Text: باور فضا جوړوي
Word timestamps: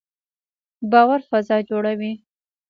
باور 0.91 1.19
فضا 1.29 1.57
جوړوي 1.69 2.11